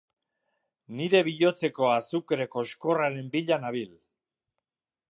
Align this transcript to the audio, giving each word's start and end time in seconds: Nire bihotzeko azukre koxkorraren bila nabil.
Nire 0.99 1.21
bihotzeko 1.27 1.87
azukre 1.91 2.49
koxkorraren 2.57 3.31
bila 3.37 3.61
nabil. 3.67 3.95